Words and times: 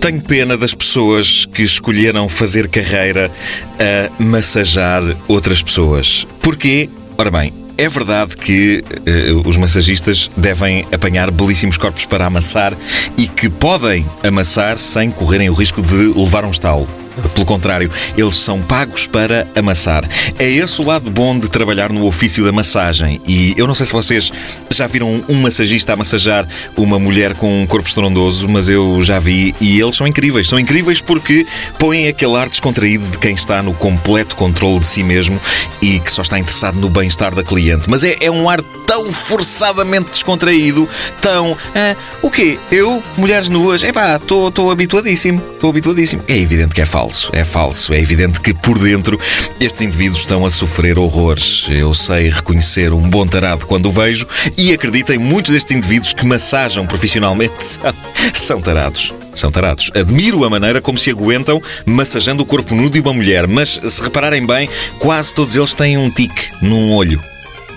Tenho 0.00 0.20
pena 0.22 0.56
das 0.56 0.74
pessoas 0.74 1.44
que 1.46 1.62
escolheram 1.62 2.28
fazer 2.28 2.68
carreira 2.68 3.30
a 3.78 4.22
massajar 4.22 5.02
outras 5.28 5.62
pessoas. 5.62 6.26
Porquê? 6.40 6.88
Ora 7.18 7.30
bem, 7.30 7.52
é 7.76 7.88
verdade 7.88 8.36
que 8.36 8.82
uh, 8.84 9.48
os 9.48 9.56
massagistas 9.56 10.30
devem 10.36 10.86
apanhar 10.92 11.30
belíssimos 11.30 11.78
corpos 11.78 12.04
para 12.04 12.26
amassar 12.26 12.76
e 13.16 13.26
que 13.26 13.48
podem 13.48 14.06
amassar 14.22 14.78
sem 14.78 15.10
correrem 15.10 15.48
o 15.48 15.54
risco 15.54 15.80
de 15.80 16.12
levar 16.14 16.44
um 16.44 16.50
estalo. 16.50 16.88
Pelo 17.28 17.46
contrário, 17.46 17.90
eles 18.16 18.36
são 18.36 18.60
pagos 18.60 19.06
para 19.06 19.46
amassar. 19.54 20.08
É 20.38 20.48
esse 20.48 20.80
o 20.80 20.84
lado 20.84 21.10
bom 21.10 21.38
de 21.38 21.48
trabalhar 21.48 21.90
no 21.90 22.06
ofício 22.06 22.44
da 22.44 22.52
massagem. 22.52 23.20
E 23.26 23.54
eu 23.56 23.66
não 23.66 23.74
sei 23.74 23.86
se 23.86 23.92
vocês 23.92 24.32
já 24.70 24.86
viram 24.86 25.22
um 25.28 25.34
massagista 25.40 25.92
a 25.92 25.96
massajar 25.96 26.46
uma 26.76 26.98
mulher 26.98 27.34
com 27.34 27.62
um 27.62 27.66
corpo 27.66 27.88
estrondoso, 27.88 28.48
mas 28.48 28.68
eu 28.68 29.02
já 29.02 29.18
vi 29.18 29.54
e 29.60 29.80
eles 29.80 29.94
são 29.94 30.06
incríveis. 30.06 30.48
São 30.48 30.58
incríveis 30.58 31.00
porque 31.00 31.46
põem 31.78 32.08
aquele 32.08 32.36
ar 32.36 32.48
descontraído 32.48 33.06
de 33.06 33.18
quem 33.18 33.34
está 33.34 33.62
no 33.62 33.74
completo 33.74 34.36
controle 34.36 34.80
de 34.80 34.86
si 34.86 35.02
mesmo 35.02 35.40
e 35.82 35.98
que 35.98 36.10
só 36.10 36.22
está 36.22 36.38
interessado 36.38 36.76
no 36.76 36.88
bem-estar 36.88 37.34
da 37.34 37.42
cliente. 37.42 37.88
Mas 37.88 38.04
é, 38.04 38.16
é 38.20 38.30
um 38.30 38.48
ar 38.48 38.60
tão 38.86 39.12
forçadamente 39.12 40.10
descontraído, 40.10 40.88
tão. 41.20 41.56
Ah, 41.74 41.94
o 42.22 42.30
quê? 42.30 42.58
Eu, 42.72 43.02
mulheres 43.16 43.48
nuas? 43.48 43.82
Epá, 43.82 44.16
estou 44.16 44.70
habituadíssimo. 44.70 45.40
Estou 45.54 45.70
habituadíssimo. 45.70 46.22
É 46.26 46.36
evidente 46.36 46.74
que 46.74 46.80
é 46.80 46.86
falso. 46.86 47.09
É 47.32 47.44
falso. 47.44 47.92
É 47.92 47.98
evidente 48.00 48.40
que 48.40 48.54
por 48.54 48.78
dentro 48.78 49.18
estes 49.58 49.82
indivíduos 49.82 50.20
estão 50.20 50.46
a 50.46 50.50
sofrer 50.50 50.98
horrores. 50.98 51.66
Eu 51.68 51.94
sei 51.94 52.30
reconhecer 52.30 52.92
um 52.92 53.08
bom 53.08 53.26
tarado 53.26 53.66
quando 53.66 53.86
o 53.86 53.92
vejo 53.92 54.26
e 54.56 54.72
acreditem, 54.72 55.18
muitos 55.18 55.50
destes 55.50 55.76
indivíduos 55.76 56.12
que 56.12 56.24
massajam 56.24 56.86
profissionalmente 56.86 57.78
são 58.34 58.60
tarados. 58.60 59.12
São 59.34 59.50
tarados. 59.50 59.90
Admiro 59.94 60.44
a 60.44 60.50
maneira 60.50 60.80
como 60.80 60.98
se 60.98 61.10
aguentam 61.10 61.62
massajando 61.84 62.42
o 62.42 62.46
corpo 62.46 62.74
nu 62.74 62.88
de 62.88 63.00
uma 63.00 63.12
mulher, 63.12 63.46
mas 63.46 63.80
se 63.84 64.02
repararem 64.02 64.46
bem, 64.46 64.68
quase 64.98 65.34
todos 65.34 65.54
eles 65.56 65.74
têm 65.74 65.96
um 65.96 66.10
tique 66.10 66.48
num 66.62 66.92
olho. 66.92 67.20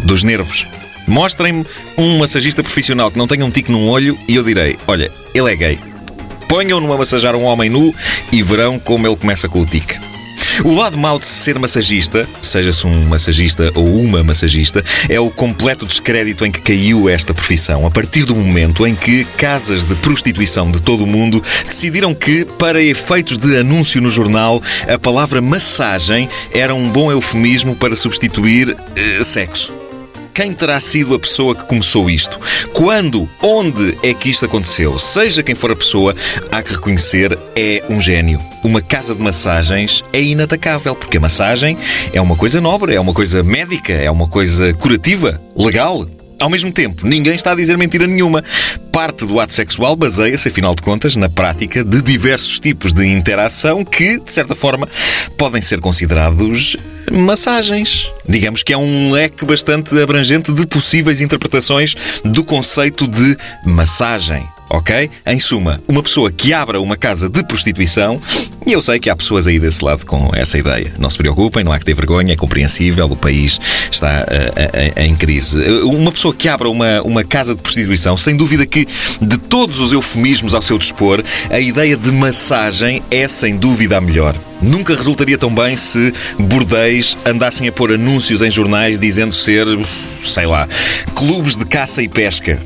Dos 0.00 0.22
nervos. 0.22 0.66
Mostrem-me 1.06 1.66
um 1.98 2.18
massagista 2.18 2.62
profissional 2.62 3.10
que 3.10 3.18
não 3.18 3.26
tenha 3.26 3.44
um 3.44 3.50
tique 3.50 3.70
num 3.70 3.88
olho 3.88 4.18
e 4.28 4.36
eu 4.36 4.44
direi: 4.44 4.78
olha, 4.86 5.10
ele 5.34 5.52
é 5.52 5.56
gay. 5.56 5.91
Ponham-no 6.48 6.92
a 6.92 6.98
massajar 6.98 7.34
um 7.34 7.44
homem 7.44 7.70
nu 7.70 7.94
e 8.30 8.42
verão 8.42 8.78
como 8.78 9.06
ele 9.06 9.16
começa 9.16 9.48
com 9.48 9.60
o 9.60 9.66
tique. 9.66 10.12
O 10.64 10.74
lado 10.74 10.98
mau 10.98 11.18
de 11.18 11.26
ser 11.26 11.58
massagista, 11.58 12.28
seja-se 12.40 12.86
um 12.86 13.06
massagista 13.06 13.72
ou 13.74 13.96
uma 13.96 14.22
massagista, 14.22 14.84
é 15.08 15.18
o 15.18 15.30
completo 15.30 15.86
descrédito 15.86 16.44
em 16.44 16.52
que 16.52 16.60
caiu 16.60 17.08
esta 17.08 17.32
profissão, 17.32 17.86
a 17.86 17.90
partir 17.90 18.24
do 18.24 18.36
momento 18.36 18.86
em 18.86 18.94
que 18.94 19.24
casas 19.36 19.84
de 19.84 19.94
prostituição 19.96 20.70
de 20.70 20.80
todo 20.80 21.04
o 21.04 21.06
mundo 21.06 21.42
decidiram 21.66 22.14
que, 22.14 22.44
para 22.44 22.82
efeitos 22.82 23.38
de 23.38 23.56
anúncio 23.56 24.00
no 24.00 24.10
jornal, 24.10 24.62
a 24.86 24.98
palavra 24.98 25.40
massagem 25.40 26.28
era 26.52 26.74
um 26.74 26.88
bom 26.88 27.10
eufemismo 27.10 27.74
para 27.74 27.96
substituir 27.96 28.70
uh, 28.70 29.24
sexo. 29.24 29.81
Quem 30.34 30.54
terá 30.54 30.80
sido 30.80 31.14
a 31.14 31.18
pessoa 31.18 31.54
que 31.54 31.64
começou 31.64 32.08
isto? 32.08 32.40
Quando? 32.72 33.28
Onde 33.42 33.98
é 34.02 34.14
que 34.14 34.30
isto 34.30 34.46
aconteceu? 34.46 34.98
Seja 34.98 35.42
quem 35.42 35.54
for 35.54 35.70
a 35.70 35.76
pessoa, 35.76 36.16
há 36.50 36.62
que 36.62 36.72
reconhecer, 36.72 37.38
é 37.54 37.84
um 37.90 38.00
gênio. 38.00 38.40
Uma 38.64 38.80
casa 38.80 39.14
de 39.14 39.20
massagens 39.20 40.02
é 40.10 40.22
inatacável, 40.22 40.94
porque 40.94 41.18
a 41.18 41.20
massagem 41.20 41.76
é 42.14 42.20
uma 42.20 42.34
coisa 42.34 42.62
nobre, 42.62 42.94
é 42.94 43.00
uma 43.00 43.12
coisa 43.12 43.42
médica, 43.42 43.92
é 43.92 44.10
uma 44.10 44.26
coisa 44.26 44.72
curativa, 44.72 45.38
legal. 45.54 46.06
Ao 46.42 46.50
mesmo 46.50 46.72
tempo, 46.72 47.06
ninguém 47.06 47.36
está 47.36 47.52
a 47.52 47.54
dizer 47.54 47.78
mentira 47.78 48.04
nenhuma. 48.04 48.42
Parte 48.90 49.24
do 49.24 49.38
ato 49.38 49.52
sexual 49.52 49.94
baseia-se, 49.94 50.48
afinal 50.48 50.74
de 50.74 50.82
contas, 50.82 51.14
na 51.14 51.28
prática 51.28 51.84
de 51.84 52.02
diversos 52.02 52.58
tipos 52.58 52.92
de 52.92 53.06
interação 53.06 53.84
que, 53.84 54.18
de 54.18 54.32
certa 54.32 54.52
forma, 54.52 54.88
podem 55.38 55.62
ser 55.62 55.80
considerados 55.80 56.76
massagens. 57.12 58.10
Digamos 58.28 58.64
que 58.64 58.72
é 58.72 58.76
um 58.76 59.12
leque 59.12 59.44
bastante 59.44 59.96
abrangente 60.00 60.52
de 60.52 60.66
possíveis 60.66 61.20
interpretações 61.20 61.94
do 62.24 62.42
conceito 62.42 63.06
de 63.06 63.36
massagem 63.64 64.44
ok? 64.72 65.10
Em 65.26 65.38
suma, 65.38 65.80
uma 65.86 66.02
pessoa 66.02 66.32
que 66.32 66.52
abra 66.52 66.80
uma 66.80 66.96
casa 66.96 67.28
de 67.28 67.44
prostituição, 67.44 68.20
e 68.66 68.72
eu 68.72 68.80
sei 68.80 68.98
que 68.98 69.10
há 69.10 69.14
pessoas 69.14 69.46
aí 69.46 69.58
desse 69.58 69.84
lado 69.84 70.06
com 70.06 70.30
essa 70.34 70.56
ideia. 70.56 70.92
Não 70.98 71.10
se 71.10 71.18
preocupem, 71.18 71.62
não 71.62 71.72
há 71.72 71.78
que 71.78 71.84
ter 71.84 71.94
vergonha, 71.94 72.32
é 72.32 72.36
compreensível, 72.36 73.06
o 73.06 73.16
país 73.16 73.60
está 73.90 74.24
uh, 74.24 74.98
uh, 74.98 75.02
em 75.02 75.14
crise. 75.14 75.60
Uma 75.82 76.10
pessoa 76.10 76.34
que 76.34 76.48
abra 76.48 76.70
uma, 76.70 77.02
uma 77.02 77.22
casa 77.22 77.54
de 77.54 77.60
prostituição, 77.60 78.16
sem 78.16 78.34
dúvida 78.34 78.64
que, 78.64 78.86
de 79.20 79.36
todos 79.36 79.78
os 79.78 79.92
eufemismos 79.92 80.54
ao 80.54 80.62
seu 80.62 80.78
dispor, 80.78 81.22
a 81.50 81.60
ideia 81.60 81.96
de 81.96 82.10
massagem 82.10 83.02
é 83.10 83.28
sem 83.28 83.56
dúvida 83.56 83.98
a 83.98 84.00
melhor. 84.00 84.34
Nunca 84.62 84.94
resultaria 84.94 85.36
tão 85.36 85.52
bem 85.52 85.76
se 85.76 86.14
bordéis 86.38 87.18
andassem 87.26 87.68
a 87.68 87.72
pôr 87.72 87.92
anúncios 87.92 88.40
em 88.42 88.50
jornais 88.50 88.98
dizendo 88.98 89.34
ser, 89.34 89.66
sei 90.24 90.46
lá, 90.46 90.68
clubes 91.14 91.56
de 91.56 91.66
caça 91.66 92.02
e 92.02 92.08
pesca. 92.08 92.58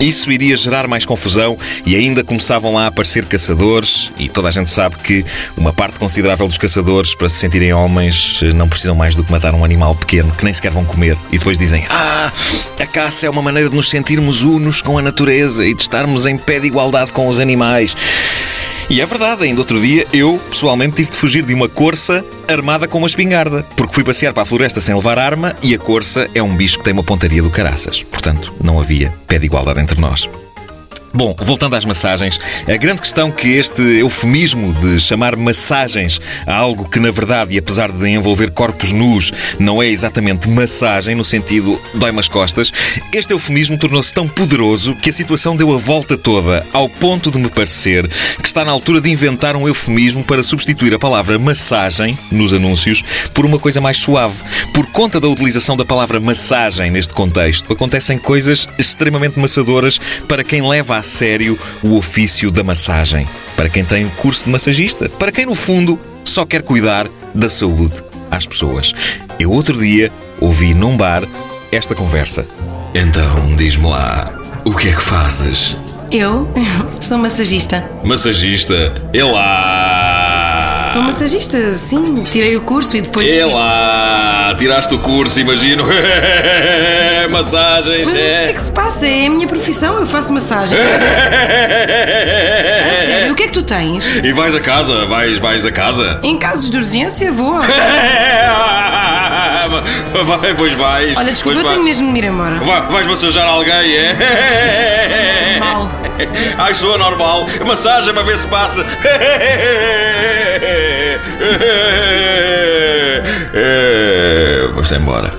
Isso 0.00 0.30
iria 0.30 0.56
gerar 0.56 0.86
mais 0.86 1.06
confusão 1.06 1.56
e 1.86 1.96
ainda 1.96 2.24
começavam 2.24 2.74
lá 2.74 2.84
a 2.84 2.86
aparecer 2.88 3.24
caçadores, 3.26 4.10
e 4.18 4.28
toda 4.28 4.48
a 4.48 4.50
gente 4.50 4.68
sabe 4.68 4.96
que 4.96 5.24
uma 5.56 5.72
parte 5.72 5.98
considerável 5.98 6.46
dos 6.46 6.58
caçadores, 6.58 7.14
para 7.14 7.28
se 7.28 7.36
sentirem 7.36 7.72
homens, 7.72 8.40
não 8.54 8.68
precisam 8.68 8.94
mais 8.94 9.16
do 9.16 9.24
que 9.24 9.30
matar 9.30 9.54
um 9.54 9.64
animal 9.64 9.94
pequeno 9.94 10.32
que 10.32 10.44
nem 10.44 10.52
sequer 10.52 10.70
vão 10.70 10.84
comer. 10.84 11.16
E 11.32 11.38
depois 11.38 11.56
dizem: 11.56 11.84
Ah, 11.88 12.32
a 12.78 12.86
caça 12.86 13.26
é 13.26 13.30
uma 13.30 13.42
maneira 13.42 13.70
de 13.70 13.76
nos 13.76 13.88
sentirmos 13.88 14.42
unos 14.42 14.82
com 14.82 14.98
a 14.98 15.02
natureza 15.02 15.64
e 15.64 15.74
de 15.74 15.82
estarmos 15.82 16.26
em 16.26 16.36
pé 16.36 16.58
de 16.60 16.66
igualdade 16.66 17.12
com 17.12 17.28
os 17.28 17.38
animais. 17.38 17.96
E 18.88 19.00
é 19.00 19.06
verdade, 19.06 19.44
ainda 19.44 19.60
outro 19.60 19.80
dia 19.80 20.06
eu, 20.12 20.40
pessoalmente, 20.50 20.96
tive 20.96 21.10
de 21.10 21.16
fugir 21.16 21.44
de 21.44 21.54
uma 21.54 21.68
corça 21.68 22.24
armada 22.46 22.86
com 22.86 22.98
uma 22.98 23.06
espingarda, 23.06 23.64
porque 23.76 23.94
fui 23.94 24.04
passear 24.04 24.32
para 24.32 24.42
a 24.42 24.46
floresta 24.46 24.80
sem 24.80 24.94
levar 24.94 25.18
arma 25.18 25.54
e 25.62 25.74
a 25.74 25.78
corça 25.78 26.28
é 26.34 26.42
um 26.42 26.54
bicho 26.54 26.78
que 26.78 26.84
tem 26.84 26.92
uma 26.92 27.02
pontaria 27.02 27.42
do 27.42 27.50
caraças. 27.50 28.02
Portanto, 28.02 28.52
não 28.62 28.78
havia 28.78 29.12
pé 29.26 29.38
de 29.38 29.46
igualdade 29.46 29.80
entre 29.80 30.00
nós. 30.00 30.28
Bom, 31.16 31.32
voltando 31.38 31.76
às 31.76 31.84
massagens, 31.84 32.40
a 32.66 32.76
grande 32.76 33.00
questão 33.00 33.30
que 33.30 33.52
este 33.52 33.80
eufemismo 34.00 34.74
de 34.74 34.98
chamar 34.98 35.36
massagens 35.36 36.20
a 36.44 36.56
algo 36.56 36.88
que, 36.88 36.98
na 36.98 37.12
verdade, 37.12 37.54
e 37.54 37.58
apesar 37.58 37.92
de 37.92 38.08
envolver 38.08 38.50
corpos 38.50 38.90
nus, 38.90 39.32
não 39.56 39.80
é 39.80 39.86
exatamente 39.86 40.48
massagem, 40.48 41.14
no 41.14 41.24
sentido 41.24 41.80
dói-me 41.94 42.18
as 42.18 42.26
costas, 42.26 42.72
este 43.12 43.32
eufemismo 43.32 43.78
tornou-se 43.78 44.12
tão 44.12 44.26
poderoso 44.26 44.96
que 44.96 45.08
a 45.08 45.12
situação 45.12 45.54
deu 45.54 45.72
a 45.72 45.78
volta 45.78 46.16
toda, 46.16 46.66
ao 46.72 46.88
ponto 46.88 47.30
de 47.30 47.38
me 47.38 47.48
parecer 47.48 48.08
que 48.08 48.48
está 48.48 48.64
na 48.64 48.72
altura 48.72 49.00
de 49.00 49.08
inventar 49.08 49.54
um 49.54 49.68
eufemismo 49.68 50.24
para 50.24 50.42
substituir 50.42 50.94
a 50.94 50.98
palavra 50.98 51.38
massagem, 51.38 52.18
nos 52.28 52.52
anúncios, 52.52 53.04
por 53.32 53.46
uma 53.46 53.60
coisa 53.60 53.80
mais 53.80 53.98
suave. 53.98 54.34
Por 54.72 54.86
conta 54.86 55.20
da 55.20 55.28
utilização 55.28 55.76
da 55.76 55.84
palavra 55.84 56.18
massagem 56.18 56.90
neste 56.90 57.14
contexto, 57.14 57.72
acontecem 57.72 58.18
coisas 58.18 58.66
extremamente 58.76 59.38
massadoras 59.38 60.00
para 60.26 60.42
quem 60.42 60.60
leva 60.60 60.96
a 60.96 61.03
sério 61.04 61.58
o 61.82 61.96
ofício 61.96 62.50
da 62.50 62.62
massagem. 62.62 63.28
Para 63.56 63.68
quem 63.68 63.84
tem 63.84 64.04
o 64.04 64.10
curso 64.10 64.44
de 64.44 64.50
massagista. 64.50 65.08
Para 65.08 65.30
quem, 65.30 65.46
no 65.46 65.54
fundo, 65.54 65.98
só 66.24 66.44
quer 66.44 66.62
cuidar 66.62 67.08
da 67.34 67.48
saúde 67.48 68.02
às 68.30 68.46
pessoas. 68.46 68.92
Eu, 69.38 69.50
outro 69.50 69.78
dia, 69.78 70.10
ouvi 70.40 70.74
num 70.74 70.96
bar 70.96 71.22
esta 71.70 71.94
conversa. 71.94 72.46
Então, 72.94 73.54
diz-me 73.56 73.86
lá, 73.86 74.32
o 74.64 74.74
que 74.74 74.88
é 74.88 74.92
que 74.92 75.02
fazes? 75.02 75.76
Eu 76.10 76.48
sou 77.00 77.18
massagista. 77.18 77.88
Massagista? 78.04 78.94
É 79.12 79.24
lá! 79.24 80.13
Sou 80.92 81.02
massagista, 81.02 81.58
sim. 81.76 82.24
Tirei 82.24 82.56
o 82.56 82.60
curso 82.60 82.96
e 82.96 83.02
depois. 83.02 83.30
É 83.30 83.44
lá! 83.44 84.54
Tiraste 84.56 84.94
o 84.94 84.98
curso, 84.98 85.40
imagino. 85.40 85.84
Massagens. 87.30 88.06
Mas 88.06 88.16
é. 88.16 88.20
o 88.20 88.42
que 88.42 88.50
é 88.50 88.52
que 88.52 88.62
se 88.62 88.72
passa? 88.72 89.08
É 89.08 89.26
a 89.26 89.30
minha 89.30 89.46
profissão, 89.46 89.98
eu 89.98 90.06
faço 90.06 90.32
massagem. 90.32 90.78
a 92.90 93.04
sério, 93.04 93.32
o 93.32 93.34
que 93.34 93.44
é 93.44 93.46
que 93.46 93.52
tu 93.52 93.62
tens? 93.62 94.04
E 94.22 94.32
vais 94.32 94.54
a 94.54 94.60
casa? 94.60 95.06
Vais, 95.06 95.38
vais 95.38 95.66
a 95.66 95.72
casa? 95.72 96.20
Em 96.22 96.38
casos 96.38 96.70
de 96.70 96.76
urgência, 96.76 97.32
vou. 97.32 97.58
Vai, 100.24 100.54
pois 100.56 100.74
vais. 100.74 101.16
Olha, 101.16 101.32
desculpa, 101.32 101.58
eu 101.58 101.64
tenho 101.64 101.82
mesmo 101.82 102.12
de 102.12 102.18
ir 102.18 102.24
embora. 102.26 102.60
Vai, 102.60 102.86
vais 102.86 103.06
massajar 103.06 103.46
alguém, 103.46 103.96
é? 103.96 105.56
Mal. 105.58 105.90
Ai, 106.58 106.74
sou 106.74 106.96
normal. 106.96 107.46
Massagem 107.66 108.14
para 108.14 108.22
ver 108.22 108.38
se 108.38 108.46
passa. 108.46 108.86
Vou-se 114.74 114.94
embora. 114.94 115.34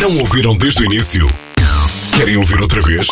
Não 0.00 0.16
ouviram 0.18 0.56
desde 0.56 0.82
o 0.82 0.84
início? 0.84 1.26
Querem 2.16 2.36
ouvir 2.36 2.60
outra 2.60 2.80
vez? 2.82 3.06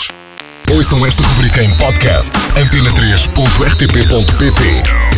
Ouçam 0.71 1.05
esta 1.07 1.23
rubrica 1.23 1.63
em 1.63 1.73
podcast 1.77 2.33
antena3.rtp.pt 2.57 5.16